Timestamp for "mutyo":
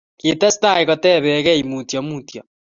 1.69-1.99, 2.07-2.41